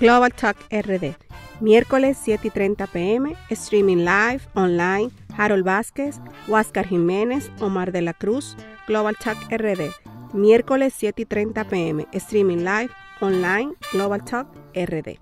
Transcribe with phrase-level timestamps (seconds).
[0.00, 1.16] Global Talk RD.
[1.60, 8.12] Miércoles 7 y 30 pm, streaming live, online, Harold Vázquez, Huáscar Jiménez, Omar de la
[8.12, 9.90] Cruz, Global Talk RD.
[10.34, 15.18] Miércoles 7 y 30 pm, streaming live, online, Global Talk RD.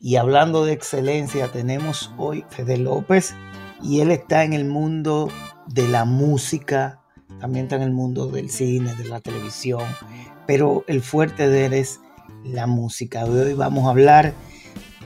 [0.00, 3.34] Y hablando de excelencia, tenemos hoy Fede López
[3.82, 5.28] y él está en el mundo
[5.66, 7.00] de la música,
[7.40, 9.84] también está en el mundo del cine, de la televisión,
[10.46, 12.00] pero el fuerte de él es
[12.44, 13.24] la música.
[13.24, 14.34] Hoy vamos a hablar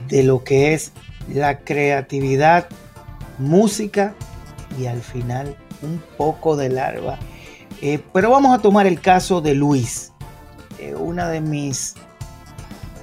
[0.07, 0.91] de lo que es
[1.33, 2.67] la creatividad,
[3.37, 4.15] música
[4.79, 7.17] y al final un poco de larva.
[7.81, 10.11] Eh, pero vamos a tomar el caso de Luis,
[10.79, 11.95] eh, una de mis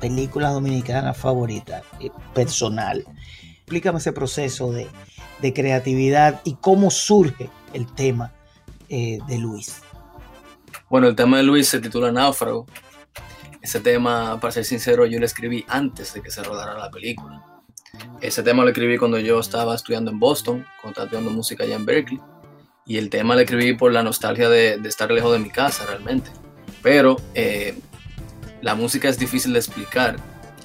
[0.00, 3.04] películas dominicanas favoritas, eh, personal.
[3.58, 4.88] Explícame ese proceso de,
[5.52, 8.32] creatividad y cómo surge el tema
[8.88, 9.82] de Luis.
[10.88, 12.64] Bueno, el tema de Luis se titula Náufrago
[13.64, 17.42] ese tema, para ser sincero, yo lo escribí antes de que se rodara la película.
[18.20, 21.76] Ese tema lo escribí cuando yo estaba estudiando en Boston, cuando estaba estudiando música allá
[21.76, 22.20] en Berkeley.
[22.84, 26.30] Y el tema lo escribí por la nostalgia de, estar lejos de mi casa realmente.
[26.82, 27.78] Pero eh,
[28.60, 30.16] la música es difícil de explicar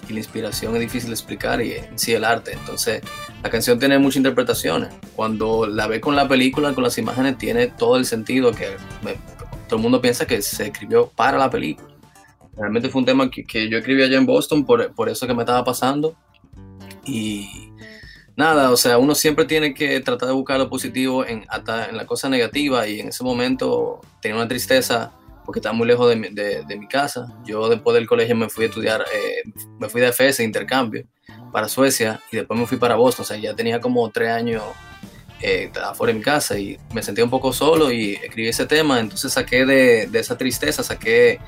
[0.09, 2.51] y la inspiración es difícil de explicar y en sí el arte.
[2.51, 3.01] Entonces
[3.41, 4.89] la canción tiene muchas interpretaciones.
[5.15, 8.75] Cuando la ve con la película, con las imágenes, tiene todo el sentido que
[9.69, 11.88] todo el mundo piensa que se escribió para la película.
[12.59, 15.33] Realmente fue un tema que, que yo escribí allá en Boston por, por, eso que
[15.33, 16.15] me estaba pasando.
[17.05, 17.71] Y
[18.35, 21.95] nada, o sea, uno siempre tiene que tratar de buscar lo positivo en, hasta en
[21.95, 25.13] la cosa negativa y en ese momento tenía una tristeza
[25.45, 27.33] porque estaba muy lejos de mi, de, de mi casa.
[27.45, 29.49] Yo después del colegio me fui a estudiar, eh,
[29.79, 31.05] me fui de FS, intercambio,
[31.53, 33.23] para Suecia y después me fui para Boston.
[33.23, 34.63] O sea, ya tenía como tres años
[35.41, 38.99] eh, afuera de mi casa y me sentía un poco solo y escribí ese tema.
[38.99, 41.39] Entonces saqué de, de esa tristeza, saqué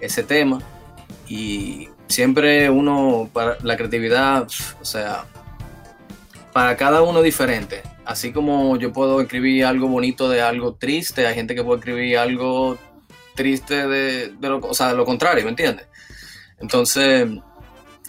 [0.00, 0.60] ese tema.
[1.28, 4.48] Y siempre uno, para la creatividad,
[4.80, 5.24] o sea,
[6.52, 7.82] para cada uno diferente.
[8.04, 12.18] Así como yo puedo escribir algo bonito de algo triste, hay gente que puede escribir
[12.18, 12.78] algo
[13.34, 15.86] triste de, lo, o sea, de lo contrario, ¿me entiendes?
[16.60, 17.28] Entonces,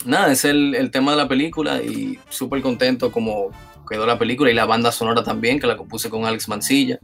[0.05, 3.51] nada, es el, el tema de la película y súper contento como
[3.89, 6.99] quedó la película y la banda sonora también, que la compuse con Alex Mancilla.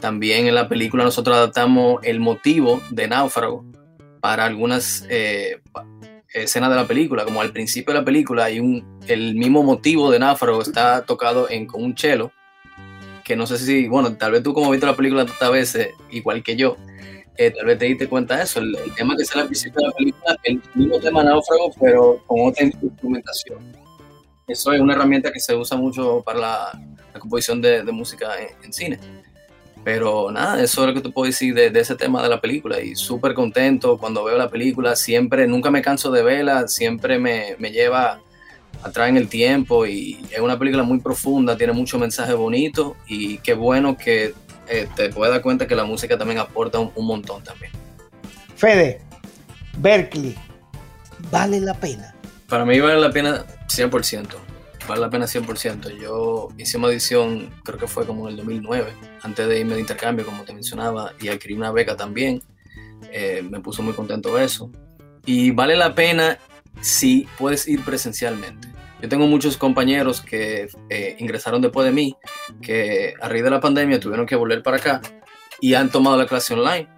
[0.00, 3.64] También en la película nosotros adaptamos el motivo de Náufrago,
[4.20, 5.60] para algunas eh,
[6.32, 10.10] escenas de la película, como al principio de la película hay un, el mismo motivo
[10.10, 12.30] de Náfrago está tocado en, con un cello,
[13.24, 16.42] que no sé si, bueno, tal vez tú como viste la película tantas veces, igual
[16.42, 16.76] que yo,
[17.36, 19.86] eh, tal vez te diste cuenta de eso, el, tema que sale al principio de
[19.88, 23.58] la película, el mismo tema Náufrago, pero con otra instrumentación.
[24.46, 26.80] Eso es una herramienta que se usa mucho para la,
[27.18, 28.30] composición de, música
[28.62, 28.98] en cine.
[29.82, 32.80] Pero nada, eso es lo que te puedo decir de, ese tema de la película
[32.80, 37.56] y súper contento cuando veo la película, siempre, nunca me canso de verla, siempre me,
[37.58, 38.20] me lleva
[38.82, 43.38] atrás en el tiempo y es una película muy profunda, tiene mucho mensaje bonito y
[43.38, 44.34] qué bueno que
[44.68, 47.72] eh, te puedes dar cuenta que la música también aporta un, un montón también.
[48.56, 49.00] Fede,
[49.78, 50.36] Berkeley,
[51.30, 52.14] ¿vale la pena?
[52.48, 54.49] Para mí vale la pena 100%
[54.90, 55.96] vale la pena 100%.
[56.00, 58.92] Yo hice una edición, creo que fue como en el 2009,
[59.22, 62.42] antes de irme de intercambio, como te mencionaba, y adquirí una beca también.
[63.12, 64.70] Eh, me puso muy contento eso.
[65.24, 66.38] Y vale la pena
[66.80, 68.68] si puedes ir presencialmente.
[69.00, 72.16] Yo tengo muchos compañeros que eh, ingresaron después de mí,
[72.60, 75.00] que a raíz de la pandemia tuvieron que volver para acá
[75.60, 76.88] y han tomado la clase online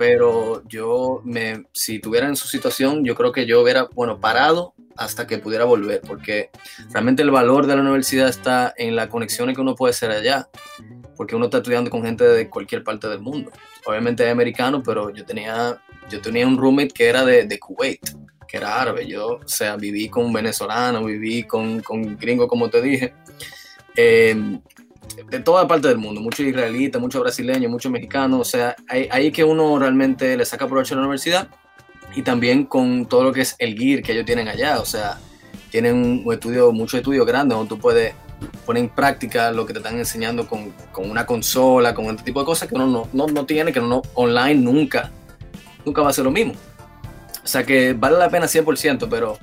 [0.00, 4.72] pero yo me, si tuviera en su situación, yo creo que yo hubiera, bueno, parado
[5.00, 6.50] hasta que pudiera volver, porque
[6.92, 10.46] realmente el valor de la universidad está en la conexión que uno puede hacer allá,
[11.16, 13.50] porque uno está estudiando con gente de cualquier parte del mundo.
[13.86, 18.10] Obviamente es americano, pero yo tenía, yo tenía un roommate que era de, de Kuwait,
[18.46, 19.06] que era árabe.
[19.06, 23.14] Yo, o sea, viví con venezolano, viví con, con gringo, como te dije.
[23.96, 24.36] Eh,
[25.30, 29.32] de toda parte del mundo, muchos israelitas, muchos brasileños, muchos mexicanos, o sea, ahí, ahí
[29.32, 31.48] que uno realmente le saca provecho a la universidad
[32.14, 35.18] y también con todo lo que es el gear que ellos tienen allá, o sea,
[35.70, 38.14] tienen un estudio, muchos estudios grandes donde tú puedes
[38.66, 42.40] poner en práctica lo que te están enseñando con, con una consola, con este tipo
[42.40, 45.10] de cosas que uno no, no, no tiene, que uno online nunca,
[45.84, 46.54] nunca va a ser lo mismo.
[47.42, 49.38] O sea que vale la pena 100%, pero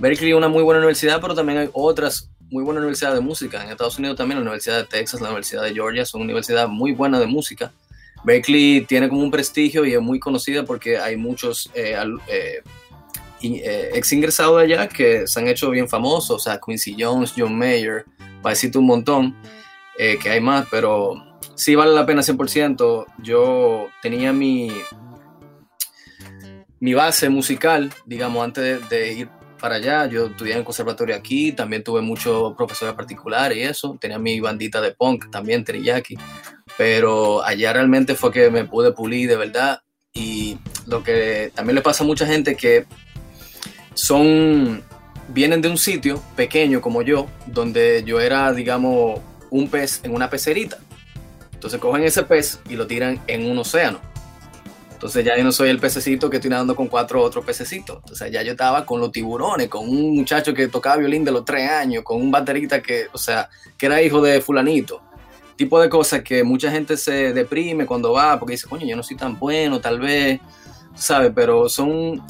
[0.00, 3.62] Berkeley es una muy buena universidad, pero también hay otras muy buena universidad de música.
[3.64, 6.92] En Estados Unidos también la Universidad de Texas, la Universidad de Georgia son universidades muy
[6.92, 7.72] buenas de música.
[8.24, 11.96] Berkeley tiene como un prestigio y es muy conocida porque hay muchos eh,
[12.28, 12.62] eh,
[13.42, 17.56] eh, ex ingresados allá que se han hecho bien famosos, o sea, Quincy Jones, John
[17.56, 18.04] Mayer,
[18.40, 19.36] para decirte un montón,
[19.96, 21.14] que hay más, pero
[21.54, 23.06] sí vale la pena 100%.
[23.18, 24.72] Yo tenía mi,
[26.80, 29.28] mi base musical, digamos, antes de, de ir
[29.60, 30.06] para allá.
[30.06, 33.96] Yo estudié en el conservatorio aquí, también tuve muchos profesores particulares y eso.
[34.00, 36.16] Tenía mi bandita de punk también, teriyaki.
[36.78, 39.82] Pero allá realmente fue que me pude pulir de verdad.
[40.12, 42.86] Y lo que también le pasa a mucha gente que
[43.94, 44.82] son,
[45.28, 49.20] vienen de un sitio pequeño como yo, donde yo era, digamos,
[49.50, 50.78] un pez en una pecerita.
[51.52, 54.12] Entonces cogen ese pez y lo tiran en un océano
[55.02, 57.96] entonces ya yo no soy el pececito que estoy nadando con cuatro otros pececitos.
[57.96, 61.44] Entonces ya yo estaba con los tiburones, con un muchacho que tocaba violín de los
[61.44, 65.02] tres años, con un baterista que, o sea, que era hijo de fulanito.
[65.62, 69.04] Tipo de cosas que mucha gente se deprime cuando va porque dice, coño, yo no
[69.04, 70.40] soy tan bueno, tal vez,
[70.96, 71.30] ¿sabes?
[71.32, 72.20] Pero son,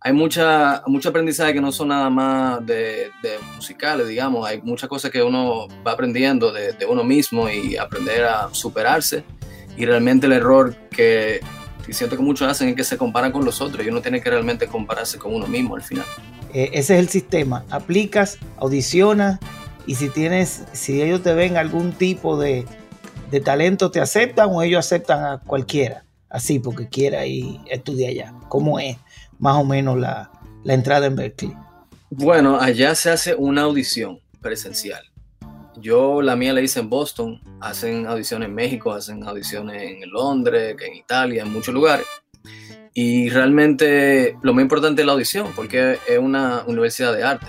[0.00, 3.10] hay mucha, mucho aprendizaje que no son nada más de,
[3.54, 4.48] musicales, digamos.
[4.48, 9.22] Hay muchas cosas que uno va aprendiendo de, de uno mismo y aprender a superarse.
[9.76, 11.42] Y realmente el error que
[11.86, 14.22] y siento que muchos hacen es que se comparan con los otros y uno tiene
[14.22, 16.06] que realmente compararse con uno mismo al final.
[16.54, 17.66] Eh, ese es el sistema.
[17.68, 19.40] Aplicas, audicionas
[19.86, 22.66] y si tienes, si ellos te ven algún tipo de,
[23.40, 28.34] talento, te aceptan o ellos aceptan a cualquiera, así porque quiera ir estudiar allá.
[28.48, 28.96] ¿Cómo es
[29.38, 30.30] más o menos la,
[30.64, 31.54] la entrada en Berkeley?
[32.10, 35.02] Bueno, allá se hace una audición presencial.
[35.76, 40.76] Yo la mía la hice en Boston, hacen audiciones en México, hacen audiciones en Londres,
[40.80, 42.06] en Italia, en muchos lugares.
[42.94, 47.46] Y realmente lo más importante es la audición, porque es una universidad de arte.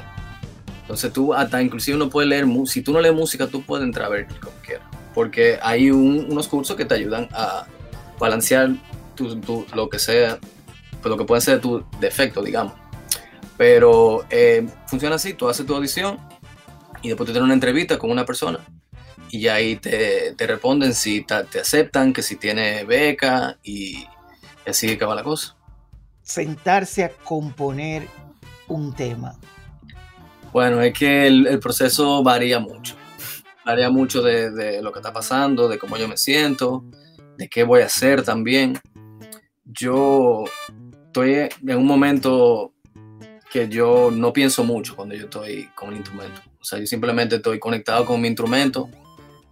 [0.82, 4.08] Entonces tú hasta inclusive uno puede leer, si tú no lees música, tú puedes entrar
[4.08, 4.89] a ver como quieras.
[5.14, 7.66] Porque hay unos cursos que te ayudan a
[8.20, 8.72] balancear
[9.74, 10.40] lo que sea,
[11.02, 12.74] pues lo que puede ser tu defecto, digamos.
[13.58, 16.18] Pero eh, funciona así, tú haces tu audición
[17.02, 18.60] y después te tienes una entrevista con una persona
[19.30, 24.08] y ahí te, te responden si te aceptan, que si tiene beca y,
[24.66, 25.56] así acaba la cosa.
[26.22, 28.08] Sentarse a componer
[28.68, 29.36] un tema.
[30.52, 32.96] Bueno, es que el, proceso varía mucho.
[33.66, 36.84] Varía mucho de, de, lo que está pasando, de cómo yo me siento,
[37.38, 38.80] de qué voy a hacer también.
[39.66, 40.46] Yo
[41.06, 42.74] estoy en un momento
[43.52, 46.42] que yo no pienso mucho cuando yo estoy con un instrumento.
[46.60, 48.90] O sea, yo simplemente estoy conectado con mi instrumento,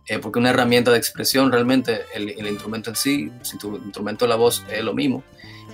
[0.08, 3.76] eh, porque es una herramienta de expresión realmente, el, el, instrumento en sí, si tu
[3.78, 5.24] instrumento de la voz es lo mismo.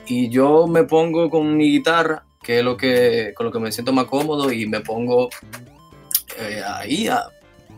[0.07, 3.71] Y yo me pongo con mi guitarra, que es lo que, con lo que me
[3.71, 5.29] siento más cómodo, y me pongo
[6.39, 7.25] eh, ahí a,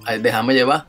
[0.06, 0.86] a, dejarme llevar.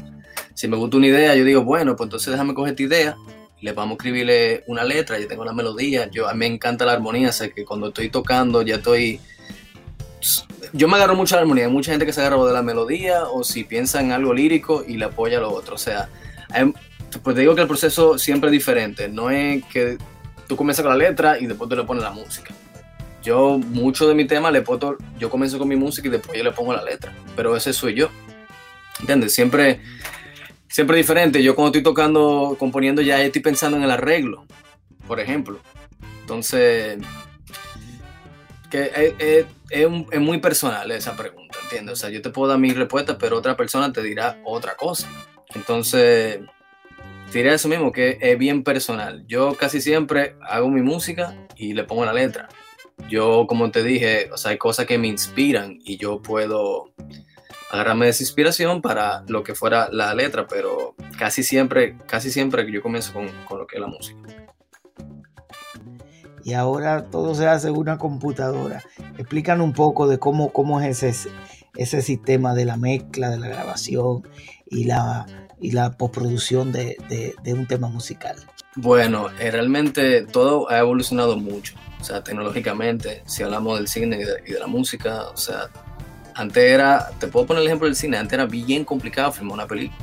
[0.54, 3.16] Si me gusta una idea, yo digo, bueno, pues entonces déjame coger esta idea,
[3.60, 6.84] le vamos a escribirle una letra, yo tengo la melodía, yo, a mí me encanta
[6.84, 9.20] la armonía, sé que cuando estoy tocando ya estoy
[10.72, 11.66] yo me agarro mucho a la armonía.
[11.66, 14.84] Hay mucha gente que se agarra de la melodía o si piensa en algo lírico
[14.86, 15.74] y le apoya a lo otro.
[15.74, 16.08] O sea,
[17.22, 19.08] pues te digo que el proceso siempre es diferente.
[19.08, 19.98] No es que
[20.46, 22.54] tú comienzas con la letra y después tú le pones la música.
[23.22, 26.44] Yo, mucho de mi tema, le pongo, yo comienzo con mi música y después yo
[26.44, 27.12] le pongo la letra.
[27.34, 28.08] Pero ese soy yo.
[29.00, 29.34] ¿Entiendes?
[29.34, 29.80] Siempre,
[30.68, 31.42] siempre diferente.
[31.42, 34.46] Yo cuando estoy tocando, componiendo, ya estoy pensando en el arreglo,
[35.06, 35.60] por ejemplo.
[36.22, 36.98] Entonces,
[38.70, 41.92] que es, muy personal esa pregunta, ¿entiendes?
[41.92, 45.08] O sea, yo te puedo dar mi respuesta, pero otra persona te dirá otra cosa.
[45.54, 46.40] Entonces,
[47.32, 49.24] diré eso mismo, que es bien personal.
[49.26, 52.48] Yo casi siempre hago mi música y le pongo la letra.
[53.08, 56.92] Yo, como te dije, o sea, hay cosas que me inspiran y yo puedo
[57.70, 62.70] agarrarme de esa inspiración para lo que fuera la letra, pero casi siempre, casi siempre
[62.70, 64.46] yo comienzo con, con lo que es la música
[66.46, 68.80] y ahora todo se hace en una computadora.
[69.18, 71.28] Explícanos un poco de cómo, cómo es ese,
[71.74, 74.22] ese sistema de la mezcla, de la grabación
[74.70, 75.26] y la,
[75.60, 76.96] y la postproducción de,
[77.42, 78.36] de, un tema musical.
[78.76, 84.52] Bueno, eh, realmente todo ha evolucionado mucho, o sea, tecnológicamente, si hablamos del cine y
[84.52, 85.68] de, la música, o sea,
[86.36, 89.66] antes era, te puedo poner el ejemplo del cine, antes era bien complicado filmar una
[89.66, 89.98] película.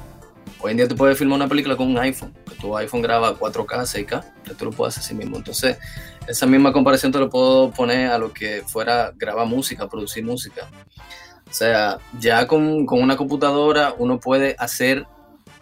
[0.59, 3.37] Hoy en día tú puedes filmar una película con un iPhone, que tu iPhone graba
[3.37, 5.37] 4K, 6K, que tú lo puedes hacer así mismo.
[5.37, 5.77] Entonces,
[6.27, 10.67] esa misma comparación te lo puedo poner a lo que fuera grabar música, producir música.
[11.47, 15.05] O sea, ya con, con una computadora uno puede hacer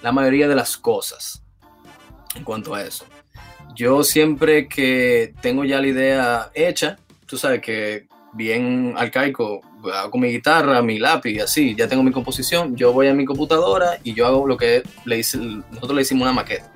[0.02, 1.44] la mayoría de las cosas
[2.36, 3.06] en cuanto a eso.
[3.76, 9.62] Yo siempre que tengo ya la idea hecha, tú sabes que bien arcaico,
[9.94, 14.00] hago mi guitarra, mi lápiz, así, ya tengo mi composición, yo voy a mi computadora
[14.04, 16.72] y yo hago lo que le hice, nosotros le hicimos una maqueta.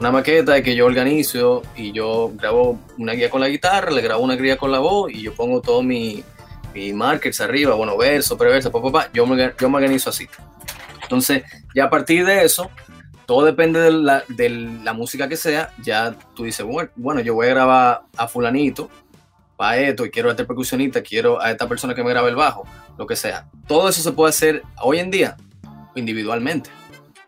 [0.00, 4.22] Una maqueta que yo organizo y yo grabo una guía con la guitarra, le grabo
[4.22, 6.24] una guía con la voz y yo pongo todo mi,
[6.74, 10.26] mi markers arriba, bueno, verso, preverso, papá, papá, yo me, yo me organizo así.
[11.02, 11.42] Entonces,
[11.74, 12.70] ya a partir de eso,
[13.26, 17.34] todo depende de la, de la música que sea, ya tú dices, bueno, bueno, yo
[17.34, 18.88] voy a grabar a fulanito,
[19.60, 22.34] para esto, y quiero a este percusionista, quiero a esta persona que me grabe el
[22.34, 22.64] bajo,
[22.96, 23.46] lo que sea.
[23.68, 25.36] Todo eso se puede hacer hoy en día
[25.94, 26.70] individualmente,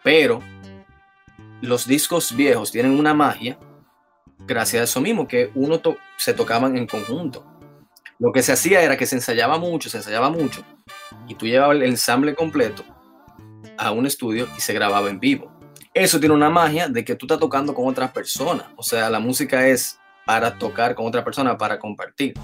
[0.02, 0.40] pero
[1.60, 3.58] los discos viejos tienen una magia
[4.38, 5.78] gracias a eso mismo, que uno
[6.16, 7.44] se tocaban en conjunto.
[8.18, 10.64] Lo que se hacía era que se ensayaba mucho, se ensayaba mucho,
[11.28, 12.82] y tú llevabas el ensamble completo
[13.76, 15.52] a un estudio y se grababa en vivo.
[15.92, 18.68] Eso tiene una magia de que tú estás tocando con otras personas.
[18.76, 22.34] O sea, la música es para tocar con otra persona, para compartir.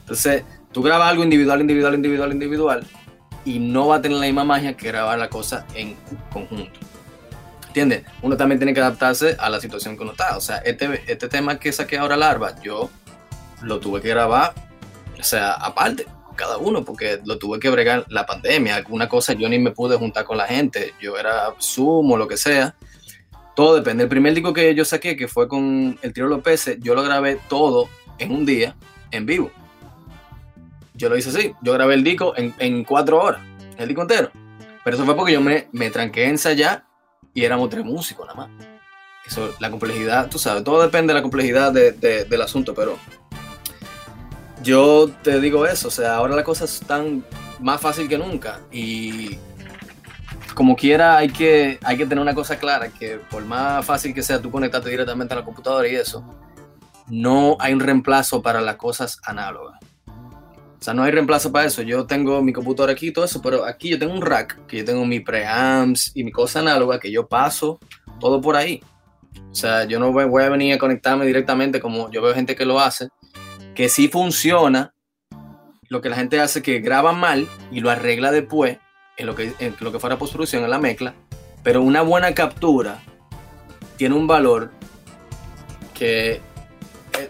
[0.00, 2.86] Entonces, tú grabas algo individual, individual, individual, individual,
[3.44, 5.96] y no va a tener la misma magia que grabar la cosa en
[6.32, 6.78] conjunto.
[7.68, 8.04] ¿Entiendes?
[8.22, 10.36] Uno también tiene que adaptarse a la situación que uno está.
[10.36, 12.90] O sea, este, este tema que saqué ahora, Larva, yo
[13.62, 14.54] lo tuve que grabar,
[15.18, 16.06] o sea, aparte,
[16.38, 18.76] cada uno, porque lo tuve que bregar la pandemia.
[18.76, 20.94] Alguna cosa yo ni me pude juntar con la gente.
[21.00, 22.74] Yo era Zoom o lo que sea.
[23.58, 24.04] Todo depende.
[24.04, 27.40] El primer disco que yo saqué, que fue con el Tiro López, yo lo grabé
[27.48, 27.88] todo
[28.20, 28.76] en un día,
[29.10, 29.50] en vivo.
[30.94, 31.52] Yo lo hice así.
[31.60, 33.40] Yo grabé el disco en, cuatro horas,
[33.76, 34.30] el disco entero.
[34.84, 36.84] Pero eso fue porque yo me, me tranqué en ensayar
[37.34, 38.68] y éramos tres músicos nada más.
[39.26, 42.96] Eso, la complejidad, tú sabes, todo depende de la complejidad del asunto, pero
[44.62, 47.24] yo te digo eso, o sea, ahora las cosas están
[47.58, 49.36] más fácil que nunca y
[50.58, 54.24] como quiera hay que, hay que tener una cosa clara, que por más fácil que
[54.24, 56.24] sea tú conectarte directamente a la computadora y eso,
[57.06, 59.78] no hay un reemplazo para las cosas análogas.
[60.08, 61.82] O sea, no hay reemplazo para eso.
[61.82, 64.78] Yo tengo mi computadora aquí y todo eso, pero aquí yo tengo un rack, que
[64.78, 67.78] yo tengo mi preamps y mi cosa análoga, que yo paso
[68.18, 68.82] todo por ahí.
[69.52, 72.64] O sea, yo no voy, a venir a conectarme directamente como yo veo gente que
[72.64, 73.10] lo hace,
[73.76, 74.92] que sí funciona.
[75.88, 78.78] Lo que la gente hace que graba mal y lo arregla después
[79.18, 81.14] en lo que, en lo que fuera postproducción, en la mezcla,
[81.62, 83.02] pero una buena captura
[83.96, 84.70] tiene un valor
[85.92, 86.40] que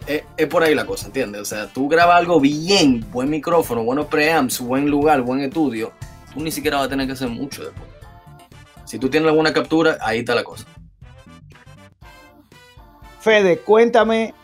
[0.06, 1.40] es, por ahí la cosa, ¿entiendes?
[1.40, 5.92] O sea, tú grabas algo bien, buen micrófono, buenos preamps, buen lugar, buen estudio,
[6.32, 7.88] tú ni siquiera vas a tener que hacer mucho después.
[8.84, 10.66] Si tú tienes alguna captura, ahí está la cosa.
[13.20, 14.34] Fede, cuéntame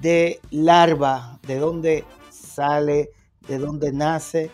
[0.00, 3.10] de Larva, de dónde sale,
[3.46, 4.50] de dónde nace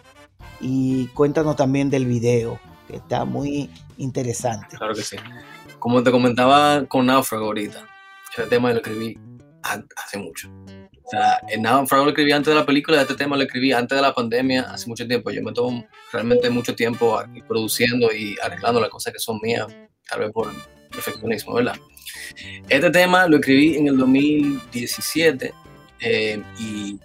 [0.60, 4.76] y cuéntanos también del video, que está muy interesante.
[4.76, 5.16] Claro que sí.
[5.78, 7.86] Como te comentaba con Náufrago ahorita,
[8.32, 9.18] ese tema lo escribí
[9.62, 10.48] hace mucho.
[11.06, 13.96] O sea, en Náufrago lo escribí antes de la película, este tema lo escribí antes
[13.96, 15.30] de la pandemia, hace mucho tiempo.
[15.30, 19.66] Yo me tomo realmente mucho tiempo produciendo y arreglando las cosas que son mías,
[20.08, 20.52] tal vez por
[20.90, 21.76] perfeccionismo, ¿verdad?
[22.68, 25.54] Este tema lo escribí en el 2017
[26.00, 26.98] eh, y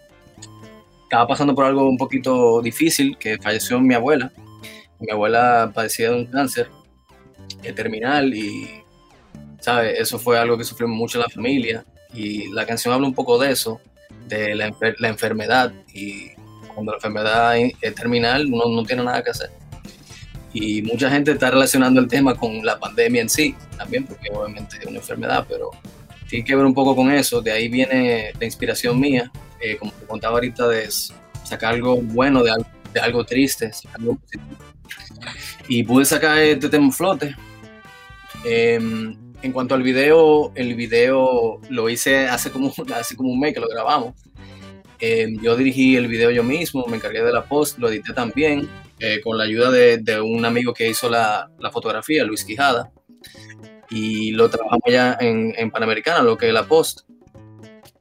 [1.11, 4.31] estaba pasando por algo un poquito difícil, que falleció mi abuela.
[4.97, 6.69] Mi abuela padecía de un cáncer
[7.63, 8.81] eh, terminal y,
[9.59, 9.99] ¿sabes?
[9.99, 13.51] Eso fue algo que sufrió mucho la familia y la canción habla un poco de
[13.51, 13.81] eso,
[14.29, 16.29] de la, la enfermedad y
[16.73, 19.49] cuando la enfermedad es terminal uno no tiene nada que hacer.
[20.53, 24.77] Y mucha gente está relacionando el tema con la pandemia en sí, también porque obviamente
[24.79, 25.71] es una enfermedad, pero
[26.29, 29.29] tiene que ver un poco con eso, de ahí viene la inspiración mía
[29.61, 30.89] eh, como te contaba ahorita, de
[31.43, 32.51] sacar algo bueno de
[33.01, 33.71] algo, triste,
[35.67, 37.35] Y pude sacar este tema flote.
[38.43, 43.53] Em, en cuanto al video, el video lo hice hace como, hace como un mes
[43.53, 44.15] que lo grabamos.
[44.99, 48.69] Em, yo dirigí el video yo mismo, me encargué de la post, lo edité también,
[48.99, 52.91] eh, con la ayuda de, un amigo que hizo la, la, fotografía, Luis Quijada,
[53.89, 57.01] y lo trabajamos ya en, en Panamericana, lo que es la post.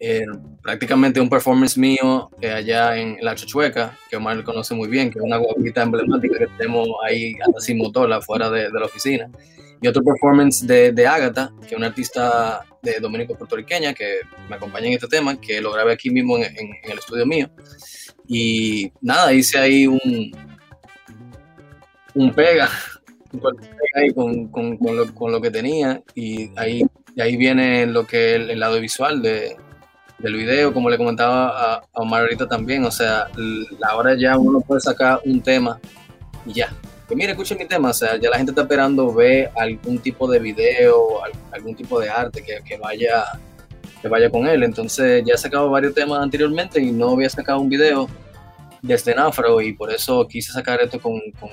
[0.02, 0.24] Eh,
[0.62, 5.18] prácticamente un performance mío eh, allá en La Chochueca, que Omar conoce muy bien, que
[5.18, 9.30] es una guapita emblemática que tenemos ahí sin motor afuera de, la oficina.
[9.82, 14.56] Y otro performance de, de Agatha, que es una artista de dominico puertorriqueña que me
[14.56, 17.50] acompaña en este tema, que lo grabé aquí mismo en, el estudio mío.
[18.26, 20.32] Y nada, hice ahí un,
[22.14, 22.70] un pega,
[24.14, 26.82] con, con, con, lo, con, lo, que tenía y ahí,
[27.18, 29.56] ahí viene lo que es el lado visual de,
[30.22, 33.26] del video, como le comentaba a, Omar ahorita también, o sea,
[33.88, 35.78] ahora ya uno puede sacar un tema
[36.46, 36.72] y ya.
[37.08, 40.30] Que mire, escuchen mi tema, o sea, ya la gente está esperando ver algún tipo
[40.30, 43.24] de video, algún tipo de arte que, que vaya
[44.00, 44.62] que vaya con él.
[44.62, 48.08] Entonces ya he sacado varios temas anteriormente y no había sacado un video
[48.82, 51.50] desde Náufrago y por eso quise sacar esto con, con,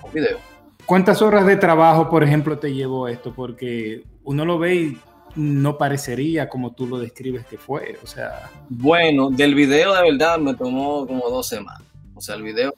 [0.00, 0.38] con video.
[0.84, 3.32] ¿Cuántas horas de trabajo, por ejemplo, te llevó esto?
[3.34, 4.98] Porque uno lo ve y
[5.36, 8.50] no parecería como tú lo describes que fue, o sea...
[8.68, 11.82] Bueno, del video de verdad me tomó como dos semanas.
[12.14, 12.74] O sea, el video,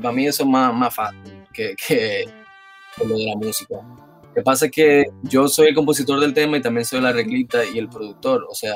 [0.00, 2.26] para mí eso es más, más fácil que, que,
[2.98, 3.76] lo de la música.
[3.76, 7.08] Lo que pasa es que yo soy el compositor del tema y también soy la
[7.08, 8.46] arreglista y el productor.
[8.50, 8.74] O sea,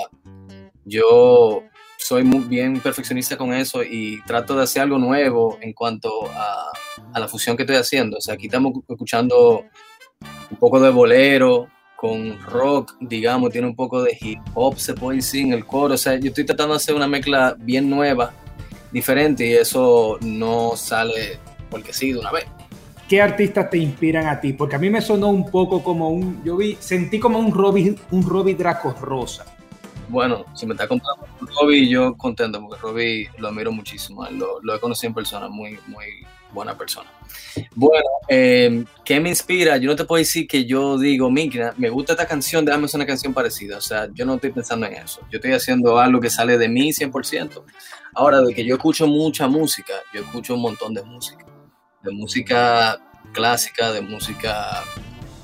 [0.85, 1.65] yo
[1.99, 6.73] soy muy bien perfeccionista con eso y trato de hacer algo nuevo en cuanto a,
[7.13, 8.17] a, la fusión que estoy haciendo.
[8.17, 9.65] O sea, aquí estamos escuchando
[10.51, 15.17] un poco de bolero con rock, digamos, tiene un poco de hip hop, se puede
[15.17, 15.95] decir en el coro.
[15.95, 18.33] O sea, yo estoy tratando de hacer una mezcla bien nueva,
[18.93, 22.47] diferente y eso no sale porque sí de una vez.
[23.09, 24.53] ¿Qué artistas te inspiran a ti?
[24.53, 27.97] Porque a mí me sonó un poco como un, yo vi, sentí como un Robbie,
[28.13, 29.45] un Robbie Draco Rosa.
[30.09, 34.25] Bueno, si me está contando Robbie, yo contento porque Robbie lo admiro muchísimo.
[34.31, 37.11] Lo, lo he conocido en persona, muy, muy buena persona.
[37.75, 39.77] Bueno, eh, ¿qué me inspira?
[39.77, 42.99] Yo no te puedo decir que yo digo, mira, me gusta esta canción, déjame hacer
[42.99, 43.79] una canción parecida.
[43.79, 45.21] O sea, yo no estoy pensando en eso.
[45.31, 47.63] Yo estoy haciendo algo que sale de mí 100%.
[48.15, 51.45] Ahora, de que yo escucho mucha música, yo escucho un montón de música
[52.03, 53.01] de música
[53.33, 54.85] clásica, de música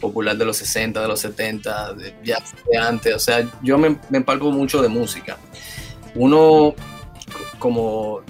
[0.00, 3.14] popular de los 60, de los 70, de jazz de antes.
[3.14, 5.38] O sea, yo me, me empalco mucho de música.
[6.14, 6.74] Uno,
[7.58, 8.22] como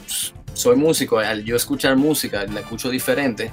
[0.54, 3.50] soy músico, al yo escuchar música, la escucho diferente.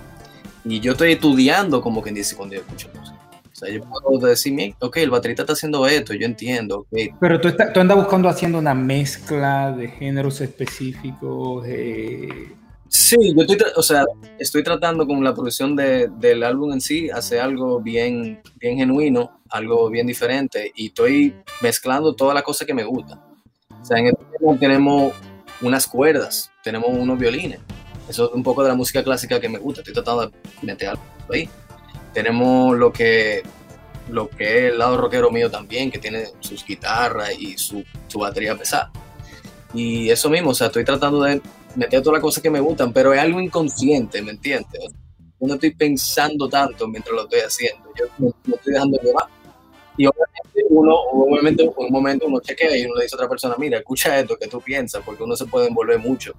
[0.63, 3.17] Y yo estoy estudiando como quien dice cuando yo escucho música.
[3.51, 6.85] O sea, yo puedo decir, ok, el baterista está haciendo esto, yo entiendo.
[6.91, 7.09] Okay.
[7.19, 12.55] Pero tú, está, tú andas buscando haciendo una mezcla de géneros específicos, de
[12.93, 14.03] Sí, yo estoy, o sea,
[14.37, 19.39] estoy tratando con la producción de, del álbum en sí, hacer algo bien, bien genuino,
[19.49, 23.17] algo bien diferente, y estoy mezclando todas las cosas que me gustan.
[23.81, 25.13] O sea, en el tema tenemos
[25.61, 27.59] unas cuerdas, tenemos unos violines.
[28.09, 30.89] Eso es un poco de la música clásica que me gusta, estoy tratando de meter
[30.89, 31.47] algo ahí.
[32.13, 33.43] Tenemos lo que,
[34.09, 38.19] lo que es el lado rockero mío también, que tiene sus guitarras y su, su
[38.19, 38.91] batería pesada.
[39.73, 41.41] Y eso mismo, o sea, estoy tratando de
[41.75, 44.91] meter todas las cosas que me gustan, pero es algo inconsciente, ¿me entiendes?
[45.39, 49.40] No estoy pensando tanto mientras lo estoy haciendo, yo me, me estoy dejando llevar.
[49.97, 53.29] Y obviamente uno, obviamente en un momento uno chequea y uno le dice a otra
[53.29, 56.33] persona, mira, escucha esto que tú piensas, porque uno se puede envolver mucho,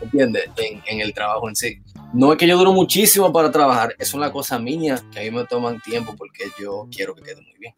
[0.00, 0.44] ¿entiendes?
[0.56, 1.80] En, en el trabajo en sí.
[2.12, 5.30] No es que yo duro muchísimo para trabajar, es una cosa mía que a mí
[5.30, 7.74] me toman tiempo porque yo quiero que quede muy bien.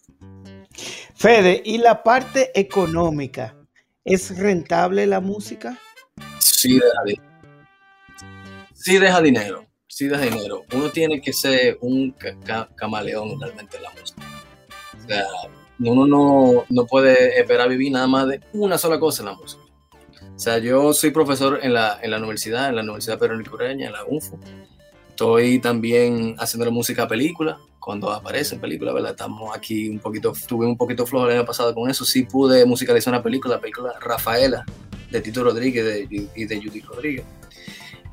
[1.15, 3.55] Fede, ¿y la parte económica?
[4.05, 5.79] ¿Es rentable la música?
[6.65, 7.23] sí deja,
[8.73, 10.65] sí deja dinero, sí deja dinero.
[10.73, 14.34] Uno tiene que ser un ca camaleón realmente en la música.
[15.81, 19.63] Uno no, no, puede esperar vivir nada más de una sola cosa en la música.
[20.35, 24.05] O sea, yo soy profesor en la, en la universidad, en la Universidad en la
[24.05, 24.39] UNFO.
[25.11, 29.13] Estoy también haciendo la música película, cuando aparece en película, ¿verdad?
[29.13, 32.05] Estamos aquí un poquito, estuve un poquito flojo el año pasado con eso.
[32.05, 34.65] Sí pude musicalizar una película, la película Rafaela,
[35.11, 37.25] de Tito Rodríguez y de Judith Rodríguez.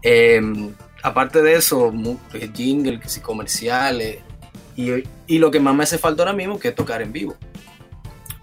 [0.04, 0.42] Eh,
[1.04, 1.92] aparte de eso,
[2.54, 4.20] jingles comerciales.
[4.76, 7.36] Y, y, lo que más me hace falta ahora mismo que es tocar en vivo.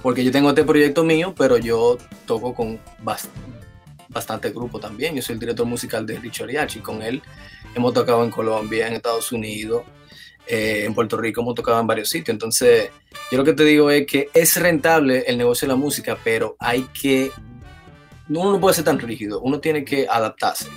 [0.02, 3.30] Porque yo tengo este proyecto mío, pero yo toco con bast
[4.08, 5.14] bastante grupo también.
[5.14, 6.80] Yo soy el director musical de Richard Yachi.
[6.80, 7.22] Con él
[7.74, 9.82] hemos tocado en Colombia, en Estados Unidos,
[10.46, 12.34] eh, en Puerto Rico hemos tocado en varios sitios.
[12.34, 12.90] Entonces,
[13.30, 16.56] yo lo que te digo es que es rentable el negocio de la música, pero
[16.58, 17.30] hay que
[18.28, 20.68] uno no puede ser tan rígido, uno tiene que adaptarse.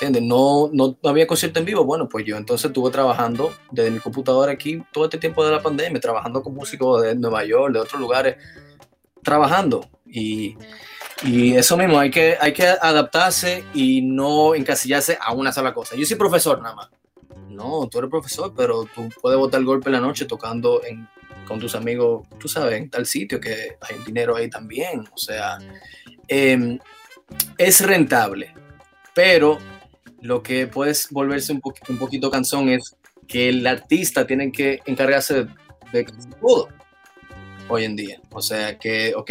[0.00, 0.22] ¿Entiendes?
[0.22, 1.84] No, no, había concierto en vivo.
[1.84, 5.60] Bueno, pues yo entonces estuve trabajando desde mi computadora aquí todo este tiempo de la
[5.60, 8.36] pandemia, trabajando con músicos de Nueva York, de otros lugares,
[9.24, 9.88] trabajando.
[10.06, 10.56] Y,
[11.24, 15.96] y eso mismo, hay que, hay que adaptarse y no encasillarse a una sola cosa.
[15.96, 16.90] Yo soy profesor nada más.
[17.48, 20.80] No, tú eres profesor, pero tú puedes botar el golpe en la noche tocando
[21.44, 25.00] con tus amigos, tú sabes, en tal sitio que hay dinero ahí también.
[25.12, 25.58] O sea,
[26.28, 26.78] eh,
[27.56, 28.54] es rentable,
[29.12, 29.58] pero
[30.20, 34.80] lo que puede volverse un, po un, poquito cansón es que el artista tiene que
[34.86, 35.46] encargarse
[35.92, 36.06] de,
[36.40, 36.68] todo
[37.68, 38.20] hoy en día.
[38.32, 39.30] O sea que, ok,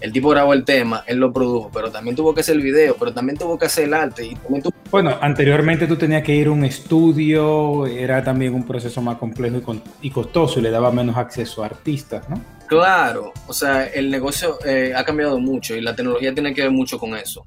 [0.00, 2.96] el tipo grabó el tema, él lo produjo, pero también tuvo que hacer el video,
[2.98, 4.26] pero también tuvo que hacer el arte.
[4.26, 4.74] Y también tuvo...
[4.90, 9.56] Bueno, anteriormente tú tenías que ir a un estudio, era también un proceso más complejo
[9.56, 12.42] y, y costoso y le daba menos acceso a artistas, ¿no?
[12.72, 16.70] Claro, o sea, el negocio eh, ha cambiado mucho y la tecnología tiene que ver
[16.70, 17.46] mucho con eso.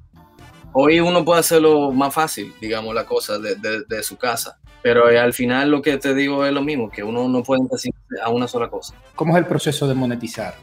[0.78, 5.08] Hoy uno puede hacerlo más fácil, digamos, la cosa de, de, de su casa, pero
[5.08, 8.30] al final lo que te digo es lo mismo, que uno no puede decir a
[8.30, 8.94] una sola cosa.
[9.16, 10.54] ¿Cómo es el proceso de monetizar?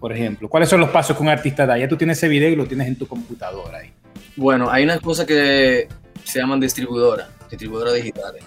[0.00, 1.76] Por ejemplo, ¿cuáles son los pasos que un artista da?
[1.76, 3.92] Ya tú tienes ese video y lo tienes en tu computadora ahí.
[4.36, 5.86] Bueno, hay unas cosas que
[6.24, 8.42] se llaman distribuidoras, distribuidoras digitales,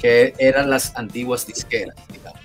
[0.00, 2.40] que eran las antiguas disqueras, digamos.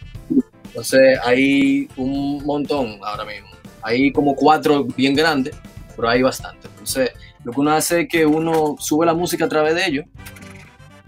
[0.66, 3.50] Entonces hay un montón ahora mismo.
[3.84, 5.56] Hay como cuatro bien grandes,
[5.96, 6.68] pero hay bastante.
[6.68, 7.11] Entonces
[7.43, 10.06] lo que uno hace es que uno sube la música a través de ellos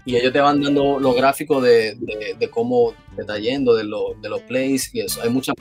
[0.04, 1.96] y ellos te van dando los gráficos de,
[2.50, 5.22] cómo te está yendo, de, lo, de los plays y eso.
[5.22, 5.54] Hay muchas,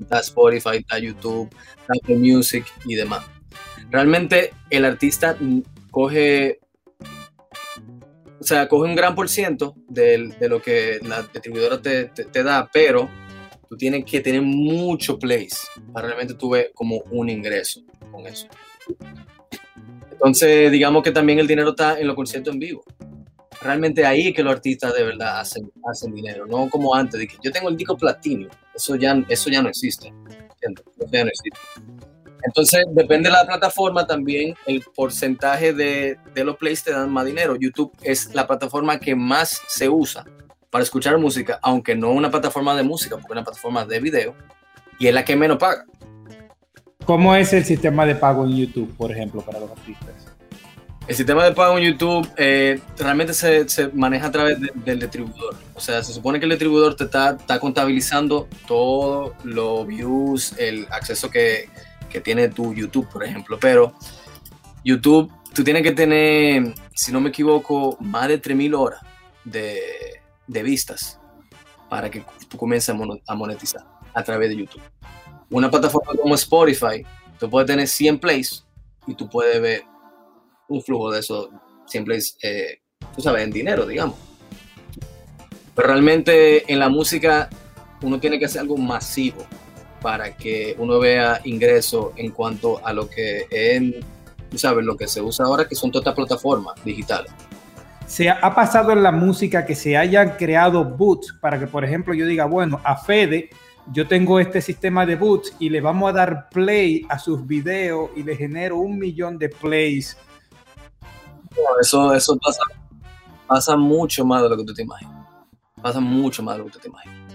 [0.00, 1.48] está Spotify, está YouTube,
[1.80, 3.24] está Apple Music y demás.
[3.90, 5.36] realmente el artista
[5.90, 6.60] coge,
[8.40, 13.10] o sea, coge un gran por ciento de, lo que la distribuidora te, da, pero
[13.68, 15.56] tú tienes que tener mucho place
[15.92, 18.46] para realmente tuve como un ingreso con eso.
[20.18, 22.82] Entonces, digamos que también el dinero está en los conciertos en vivo.
[23.62, 27.36] Realmente ahí que los artistas de verdad hacen, hacen dinero, no como antes, de que
[27.40, 28.48] yo tengo el disco platino.
[28.74, 30.12] Eso ya, eso ya no existe.
[30.60, 31.60] Eso ya no existe.
[32.42, 37.24] Entonces, depende de la plataforma también, el porcentaje de, de, los plays te dan más
[37.24, 37.54] dinero.
[37.56, 40.24] YouTube es la plataforma que más se usa
[40.70, 44.34] para escuchar música, aunque no una plataforma de música, porque es una plataforma de video,
[44.98, 45.84] y es la que menos paga.
[47.08, 50.10] ¿Cómo es el sistema de pago en YouTube, por ejemplo, para los artistas?
[51.06, 55.56] El sistema de pago en YouTube eh, realmente se, maneja a través del distribuidor.
[55.74, 60.86] O sea, se supone que el distribuidor te está, está contabilizando todos los views, el
[60.90, 61.70] acceso que,
[62.10, 63.56] que tiene tu YouTube, por ejemplo.
[63.58, 63.94] Pero
[64.84, 69.00] YouTube, tú tienes que tener, si no me equivoco, más de 3.000 horas
[69.46, 69.80] de,
[70.46, 71.18] de vistas
[71.88, 72.94] para que tú comiences
[73.26, 74.82] a monetizar a través de YouTube.
[75.50, 77.04] Una plataforma como Spotify,
[77.38, 78.64] tú puedes tener 100 plays
[79.06, 79.82] y tú puedes ver
[80.68, 81.48] un flujo de esos
[81.86, 82.80] 100 plays, eh,
[83.14, 84.16] tú sabes, en dinero, digamos.
[85.74, 87.48] Pero realmente en la música
[88.02, 89.46] uno tiene que hacer algo masivo
[90.02, 93.82] para que uno vea ingresos en cuanto a lo que es,
[94.50, 97.32] tú sabes, lo que se usa ahora, que son todas estas plataformas digitales.
[98.06, 102.14] Se ha pasado en la música que se hayan creado boots para que, por ejemplo,
[102.14, 103.50] yo diga, bueno, a Fede,
[103.92, 108.10] yo tengo este sistema de boots y le vamos a dar play a sus videos
[108.16, 110.16] y le genero un millón de plays.
[111.80, 112.38] eso eso
[113.46, 115.26] pasa, mucho más de lo que tú te imaginas.
[115.80, 117.34] Pasa mucho más de lo que tú te imaginas.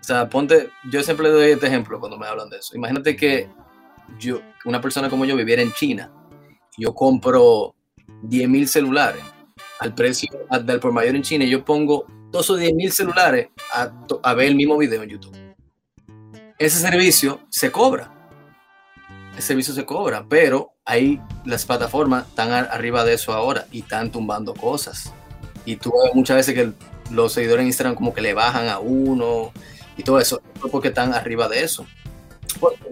[0.00, 2.74] O sea, ponte, yo siempre doy este ejemplo cuando me hablan de eso.
[2.74, 3.48] Imagínate que
[4.18, 6.10] yo, una persona como yo viviera en China,
[6.78, 7.74] yo compro
[8.22, 9.22] 10.000 celulares
[9.78, 10.30] al precio
[10.64, 14.48] del por mayor en China y yo pongo todos esos 10.000 celulares a, a, ver
[14.48, 15.51] el mismo video en YouTube.
[16.62, 18.08] Ese servicio se cobra.
[19.36, 24.12] Ese servicio se cobra, pero ahí las plataformas están arriba de eso ahora y están
[24.12, 25.12] tumbando cosas.
[25.64, 26.72] Y tú muchas veces que
[27.12, 29.50] los seguidores en Instagram como que le bajan a uno
[29.96, 31.84] y todo eso, porque están arriba de eso.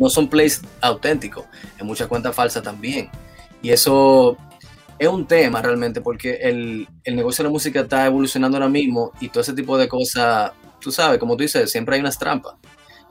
[0.00, 1.44] no son plays auténticos,
[1.78, 3.08] en muchas cuentas falsas también.
[3.62, 4.36] Y eso
[4.98, 9.12] es un tema realmente, porque el, el, negocio de la música está evolucionando ahora mismo
[9.20, 12.54] y todo ese tipo de cosas, tú sabes, como tú dices, siempre hay unas trampas.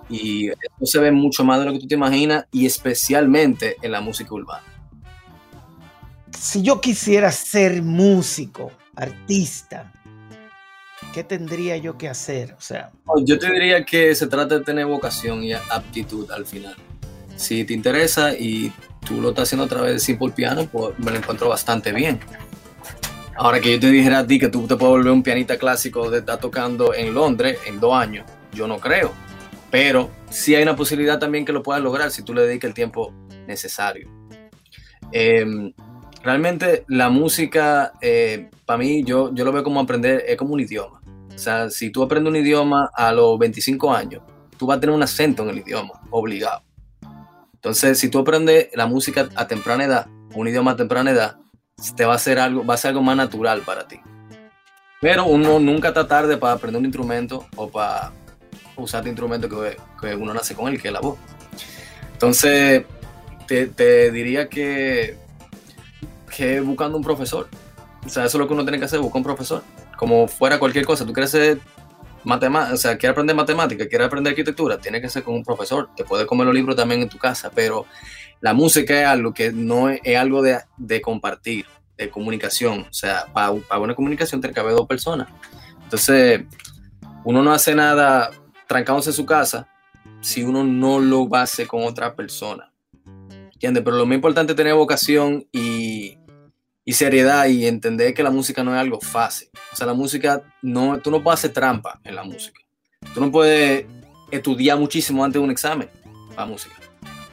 [0.09, 3.91] Y eso se ve mucho más de lo que tú te imaginas y especialmente en
[3.91, 4.63] la música urbana.
[6.37, 9.91] Si yo quisiera ser músico, artista,
[11.13, 12.53] ¿qué tendría yo que hacer?
[12.57, 12.91] O sea,
[13.23, 16.75] yo te diría que se trata de tener vocación y aptitud al final.
[17.35, 18.71] Si te interesa y
[19.07, 22.19] tú lo estás haciendo a través de Simple Piano, pues me lo encuentro bastante bien.
[23.35, 26.09] Ahora que yo te dijera a ti que tú te puedes volver un pianista clásico
[26.09, 29.13] de estar tocando en Londres en dos años, yo no creo.
[29.71, 32.73] Pero sí hay una posibilidad también que lo puedas lograr si tú le dedicas el
[32.73, 33.13] tiempo
[33.47, 34.09] necesario.
[35.11, 35.73] Eh,
[36.23, 40.59] realmente la música, eh, para mí, yo, yo lo veo como aprender, es como un
[40.59, 41.01] idioma.
[41.33, 44.23] O sea, si tú aprendes un idioma a los 25 años,
[44.57, 46.63] tú vas a tener un acento en el idioma, obligado.
[47.53, 51.37] Entonces, si tú aprendes la música a temprana edad, un idioma a temprana edad,
[51.95, 53.99] te va a ser algo, va a ser algo más natural para ti.
[55.01, 58.11] Pero uno nunca está tarde para aprender un instrumento o para
[58.79, 61.17] usar este instrumento que, uno nace con él, que es la voz.
[62.13, 62.85] Entonces,
[63.47, 65.17] te, diría que
[66.35, 67.47] que buscando un profesor.
[68.05, 69.63] O sea, eso es lo que uno tiene que hacer, buscar un profesor.
[69.97, 71.59] Como fuera cualquier cosa, tú quieres ser
[72.23, 75.89] matemática, o sea, quieres aprender matemática, quieres aprender arquitectura, tiene que ser con un profesor.
[75.95, 77.85] Te puedes comer los libros también en tu casa, pero
[78.41, 81.65] la música es algo que no es, algo de, de, compartir,
[81.97, 82.85] de comunicación.
[82.89, 85.27] O sea, para, para una comunicación tiene que haber dos personas.
[85.83, 86.41] Entonces,
[87.23, 88.31] uno no hace nada
[88.69, 89.67] trancándose en su casa
[90.21, 92.71] si uno no lo hace con otra persona.
[93.53, 93.83] ¿Entiendes?
[93.83, 96.17] Pero lo más importante es tener vocación y,
[96.85, 99.49] y seriedad y entender que la música no es algo fácil.
[99.73, 102.61] O sea, la música, no, tú no puedes hacer trampa en la música.
[103.13, 103.87] Tú no puedes
[104.29, 105.89] estudiar muchísimo antes de un examen
[106.35, 106.75] para música.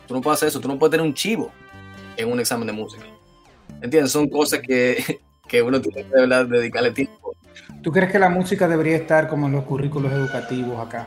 [0.08, 0.58] Tú no puedes hacer eso.
[0.58, 1.52] Tú no puedes tener un chivo
[2.16, 3.04] en un examen de música.
[3.82, 4.10] ¿Entiendes?
[4.10, 6.18] Son cosas que, que uno tiene que
[6.48, 7.36] dedicarle tiempo.
[7.82, 11.06] ¿Tú crees que la música debería estar como en los currículos educativos acá?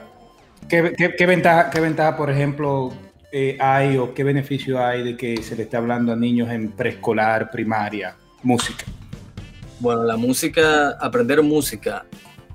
[0.70, 2.94] ¿Qué, ventaja, qué ventaja, por ejemplo,
[3.32, 6.70] eh, hay o qué beneficio hay de que se le esté hablando a niños en
[6.70, 8.86] preescolar, primaria, música?
[9.80, 12.06] Bueno, la música, aprender música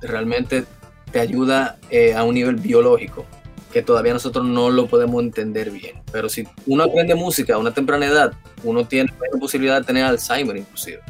[0.01, 0.65] realmente
[1.11, 3.27] te ayuda eh, a un nivel biológico,
[3.73, 5.97] que todavía nosotros no lo podemos entender bien.
[6.13, 10.05] Pero si uno aprende música a una temprana edad, uno tiene la posibilidad de tener
[10.05, 11.01] Alzheimer inclusive.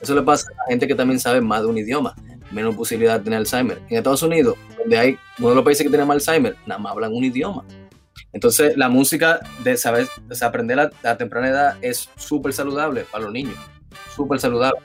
[0.00, 2.14] Eso le pasa a gente que también sabe más de un idioma,
[2.50, 3.80] menos posibilidad de tener Alzheimer.
[3.88, 7.12] En Estados Unidos, donde hay uno de los países que tiene Alzheimer, nada más hablan
[7.12, 7.64] un idioma.
[8.32, 10.06] Entonces, la música de saber,
[10.42, 13.56] aprender a, temprana edad es súper saludable para los niños,
[14.14, 14.80] súper saludable.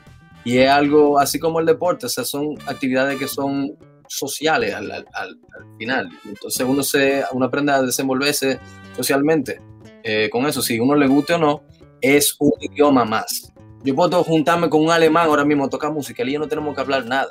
[0.46, 4.92] Y es algo así como el deporte, o sea, son actividades que son sociales al,
[4.92, 5.38] al, al
[5.78, 6.10] final.
[6.26, 8.60] Entonces, uno, se, uno aprende a desenvolverse
[8.96, 9.62] socialmente
[10.04, 10.62] eh, con eso.
[10.62, 11.64] Si uno le guste o no,
[12.02, 13.53] es un idioma más.
[13.84, 16.82] Yo puedo juntarme con un alemán ahora mismo, tocar música, y yo no tenemos que
[16.82, 17.30] hablar nada.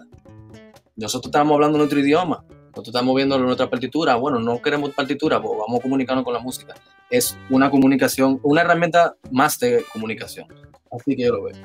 [0.97, 4.17] Nosotros estamos hablando nuestro idioma, nosotros estamos viendo nuestra partitura.
[4.17, 6.75] Bueno, no queremos partitura, pues vamos a comunicarnos con la música.
[7.11, 10.47] Es una comunicación, una herramienta más de comunicación.
[10.91, 11.57] Así que yo lo veo.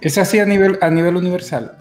[0.00, 1.78] ¿Es así a nivel, a nivel universal?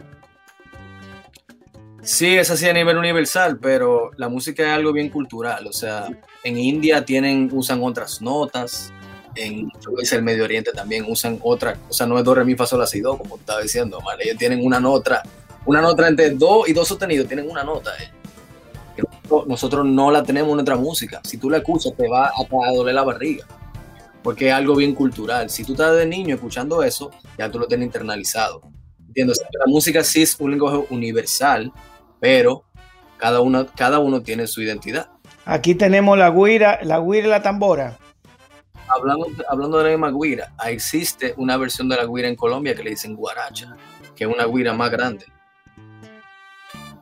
[2.03, 5.67] Sí, es así a nivel universal, pero la música es algo bien cultural.
[5.67, 6.07] O sea,
[6.43, 8.91] en India tienen, usan otras notas,
[9.35, 9.71] en
[10.11, 12.79] el Medio Oriente también usan otra, o sea, no es do, re, mi, fa, sol,
[12.79, 14.23] la, si, do, como estaba diciendo, ¿vale?
[14.25, 15.23] Ellos tienen una nota,
[15.65, 17.91] una nota entre do y do sostenido, tienen una nota.
[17.99, 18.11] Eh.
[19.47, 21.21] Nosotros, no la tenemos en nuestra música.
[21.23, 23.45] Si tú la escuchas, te va a, doler la barriga,
[24.21, 25.49] porque es algo bien cultural.
[25.49, 28.61] Si tú estás de niño escuchando eso, ya tú lo tienes internalizado.
[29.07, 29.41] ¿Entiendes?
[29.53, 31.71] La música sí es un lenguaje universal,
[32.19, 32.65] pero
[33.17, 35.09] cada uno, cada uno tiene su identidad.
[35.45, 37.97] Aquí tenemos la guira, la guira y la tambora
[38.93, 42.83] hablando, hablando de la misma guira, existe una versión de la guira en Colombia que
[42.83, 43.75] le dicen guaracha,
[44.15, 45.25] que es una guira más grande.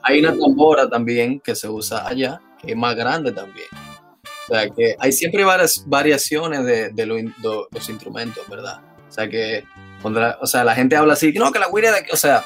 [0.02, 3.67] Hay una tambora también que se usa allá, que es más grande también.
[3.73, 8.82] O sea que hay siempre varias variaciones de, los instrumentos, ¿verdad?
[9.08, 9.63] O sea que
[10.04, 12.06] la, o sea, la gente habla así, no, que la guira de...
[12.12, 12.45] O sea,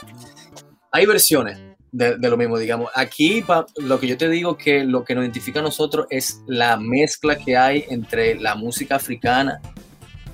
[0.92, 2.92] hay versiones de, de, lo mismo, digamos.
[2.94, 3.46] Aquí
[3.78, 7.38] lo que yo te digo que lo que nos identifica a nosotros es la mezcla
[7.38, 9.62] que hay entre la música africana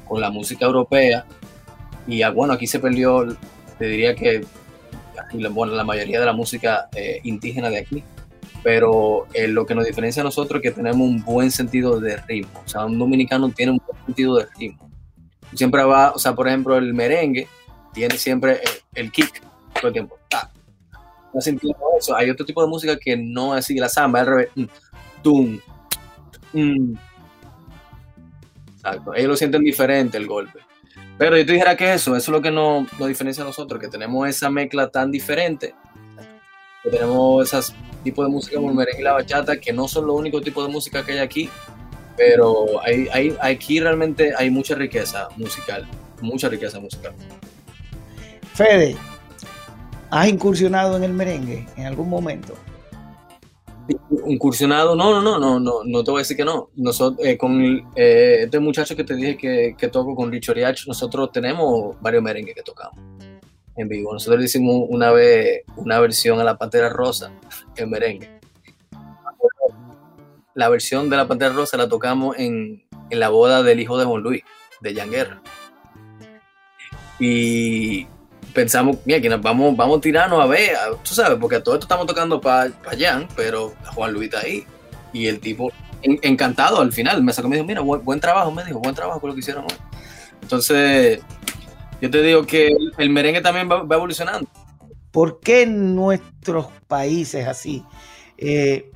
[0.08, 1.26] con la música europea.
[2.08, 3.38] Y ah, bueno, aquí se perdió,
[3.78, 4.44] te diría que
[5.52, 8.04] bueno, la mayoría de la música eh, indígena de aquí.
[8.64, 12.18] Pero eh, lo que nos diferencia a nosotros es que tenemos un buen sentido de
[12.18, 12.62] ritmo.
[12.66, 14.90] O sea, un dominicano tiene un buen sentido de ritmo.
[15.54, 17.48] Siempre va, o sea, por ejemplo, el merengue
[17.94, 19.42] tiene siempre el, el kick
[19.74, 20.18] todo el tiempo.
[20.30, 20.49] ¡tac!
[21.34, 22.16] No sintiendo eso.
[22.16, 24.50] Hay otro tipo de música que no es así, la samba, al revés.
[24.56, 24.66] Mm,
[25.22, 25.60] tum,
[26.54, 26.94] mm.
[28.76, 29.14] Exacto.
[29.14, 30.60] Ellos lo sienten diferente el golpe.
[31.18, 33.82] Pero yo te dijera que eso, eso es lo que nos, nos diferencia a nosotros,
[33.82, 35.76] que tenemos esa mezcla tan diferente,
[36.82, 40.08] que tenemos esos tipos de música como el merengue y la bachata, que no son
[40.08, 41.50] los únicos tipos de música que hay aquí,
[42.16, 45.86] pero hay, hay, aquí realmente hay mucha riqueza musical,
[46.22, 47.14] mucha riqueza musical.
[48.54, 48.96] Fede,
[50.12, 52.56] ¿Has incursionado en el merengue en algún momento?
[54.28, 56.70] Incursionado, no, no, no, no, no, te voy a decir que no.
[56.76, 57.62] Nosotros, eh, con
[57.96, 62.56] eh, este muchacho que te dije que, toco con Richard Riach, nosotros tenemos varios merengues
[62.56, 63.00] que tocamos
[63.76, 64.14] en vivo.
[64.14, 67.32] Nosotros hicimos una vez una versión a la Pantera Rosa
[67.76, 68.40] en merengue.
[70.54, 74.22] La versión de la Pantera Rosa la tocamos en, la boda del hijo de Juan
[74.22, 74.44] Luis,
[74.82, 75.42] de Jan Guerra.
[77.20, 78.08] Y
[78.54, 81.76] pensamos, mira, que nos vamos, vamos a tirarnos a ver, tú sabes, porque a todo
[81.76, 84.66] esto estamos tocando para pa Jan, pero Juan Luis está ahí.
[85.14, 88.52] Y el tipo, en, encantado al final, me sacó y me dijo, mira, buen, trabajo,
[88.52, 89.78] me dijo, buen trabajo con lo que hicieron hoy.
[90.42, 91.22] Entonces,
[92.02, 94.48] yo te digo que el, merengue también va, va, evolucionando.
[95.12, 97.84] ¿Por qué en nuestros países así
[98.38, 98.92] eh,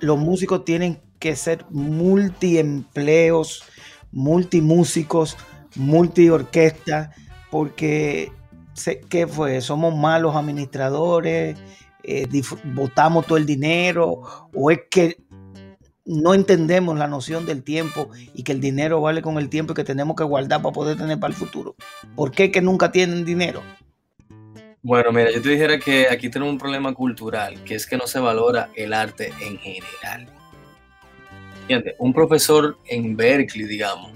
[0.00, 3.62] los músicos tienen que ser multiempleos,
[4.10, 5.36] multimúsicos,
[5.76, 7.12] multiorquesta?
[7.50, 8.32] Porque
[9.08, 9.60] ¿qué fue?
[9.60, 11.58] ¿Somos malos administradores?
[12.02, 12.26] Eh,
[12.64, 14.22] ¿Votamos todo el dinero?
[14.52, 15.16] ¿O es que
[16.04, 19.76] no entendemos la noción del tiempo y que el dinero vale con el tiempo y
[19.76, 21.76] que tenemos que guardar para poder tener para el futuro?
[22.14, 23.62] ¿Por qué que nunca tienen dinero?
[24.82, 28.06] Bueno, mira, yo te dijera que aquí tenemos un problema cultural, que es que no
[28.06, 30.28] se valora el arte en general.
[31.66, 34.12] Fíjate, un profesor en Berkeley, digamos,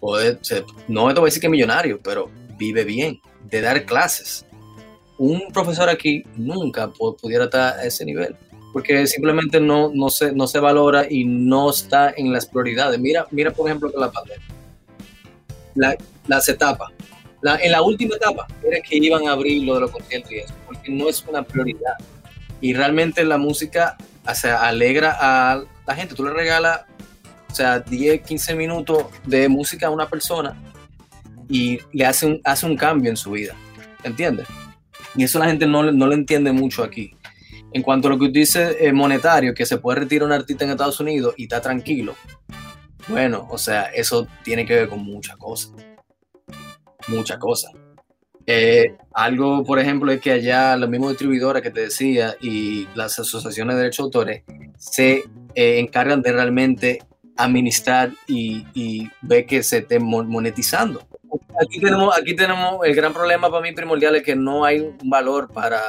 [0.00, 0.40] puede,
[0.88, 4.46] no te voy a decir que millonario, pero vive bien de dar clases.
[5.18, 8.36] Un profesor aquí nunca pudiera estar a ese nivel,
[8.72, 12.98] porque simplemente no, no, se, no se valora y no está en las prioridades.
[12.98, 14.46] Mira, mira por ejemplo, con la pandemia.
[15.74, 16.90] La, las etapas.
[17.62, 20.32] En la última etapa era que iban a abrir lo de los conciertos
[20.66, 21.94] porque no es una prioridad.
[22.60, 23.96] Y realmente la música
[24.28, 26.14] o sea, alegra a la gente.
[26.14, 26.82] Tú le regalas,
[27.50, 30.56] o sea, 10, 15 minutos de música a una persona
[31.48, 33.54] y le hace un, hace un cambio en su vida,
[34.02, 34.46] ¿entiendes?
[35.14, 37.12] Y eso la gente no, no lo entiende mucho aquí.
[37.72, 40.64] En cuanto a lo que usted dice eh, monetario, que se puede retirar un artista
[40.64, 42.14] en Estados Unidos y está tranquilo.
[43.08, 45.72] Bueno, o sea, eso tiene que ver con muchas cosas.
[47.08, 47.72] Muchas cosas.
[48.46, 53.18] Eh, algo, por ejemplo, es que allá los mismos distribuidores que te decía y las
[53.18, 54.42] asociaciones de derechos de autores
[54.78, 56.98] se eh, encargan de realmente
[57.36, 61.06] administrar y, y ver que se esté monetizando.
[61.60, 64.96] Aquí tenemos, aquí tenemos el gran problema para mí primordial es que no hay un
[65.10, 65.80] valor para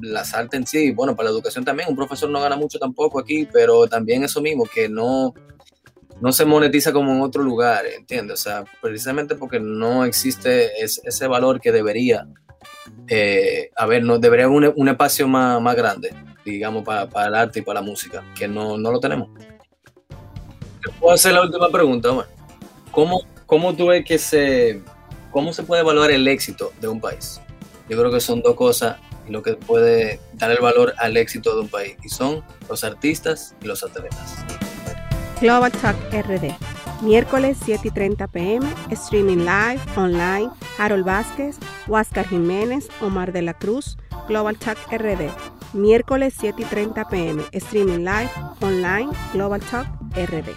[0.00, 3.18] las artes en sí, bueno, para la educación también, un profesor no gana mucho tampoco
[3.18, 5.34] aquí, pero también eso mismo, que no,
[6.20, 8.40] no se monetiza como en otro lugar, ¿entiendes?
[8.40, 12.26] O sea, precisamente porque no existe ese valor que debería
[13.08, 17.34] eh, haber, no, debería haber un, un espacio más, más, grande, digamos, para, para, el
[17.34, 19.30] arte y para la música, que no, no lo tenemos.
[21.00, 22.10] ¿Puedo hacer la última pregunta?
[22.90, 24.82] ¿cómo, ¿Cómo tú que se,
[25.30, 27.40] cómo se puede evaluar el éxito de un país?
[27.88, 31.62] Yo creo que son dos cosas lo que puede dar el valor al éxito de
[31.62, 34.44] un país, y son los artistas y los atletas.
[35.40, 36.54] Global Talk RD.
[37.00, 41.56] Miércoles 7 y 30 pm, streaming live, online, Harold Vázquez,
[41.86, 43.96] Huáscar Jiménez, Omar de la Cruz,
[44.28, 45.30] Global Talk RD.
[45.72, 48.30] Miércoles 7 y 30 pm, streaming live,
[48.60, 50.50] online, Global Talk RD.